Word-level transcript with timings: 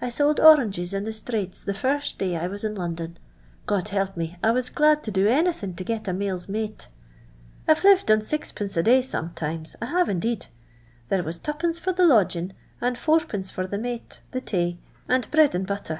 I 0.00 0.10
sold 0.10 0.38
oranges 0.38 0.94
in 0.94 1.02
the 1.02 1.12
strates 1.12 1.60
the 1.60 1.74
first 1.74 2.18
day 2.20 2.36
I 2.36 2.46
was 2.46 2.62
iu 2.62 2.70
London. 2.70 3.18
God 3.66 3.88
help 3.88 4.16
me, 4.16 4.36
I 4.40 4.52
was 4.52 4.70
glad 4.70 5.02
to 5.02 5.10
do 5.10 5.26
any 5.26 5.52
thing 5.52 5.74
to 5.74 5.82
get 5.82 6.06
a 6.06 6.12
male's 6.12 6.48
mate. 6.48 6.86
I 7.66 7.74
've 7.74 7.82
lived 7.82 8.08
on 8.08 8.20
Qd. 8.20 8.76
a 8.76 8.82
day 8.84 9.02
sometimes. 9.02 9.74
I 9.82 9.86
have 9.86 10.08
indeed. 10.08 10.46
There 11.08 11.24
was 11.24 11.40
2d. 11.40 11.80
for 11.80 11.90
the 11.92 12.06
lodging, 12.06 12.52
and 12.80 12.94
4^. 12.94 13.50
for 13.50 13.66
the 13.66 13.78
mate, 13.78 14.20
the 14.30 14.40
t:iy 14.40 14.78
and 15.08 15.28
bread 15.32 15.52
and 15.56 15.66
butter. 15.66 15.98